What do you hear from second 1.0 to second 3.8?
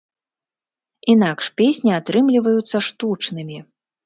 Інакш песні атрымліваюцца штучнымі.